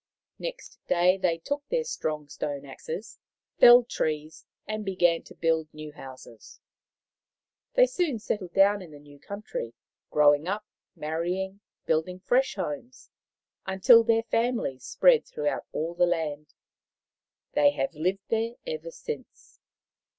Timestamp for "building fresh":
11.85-12.55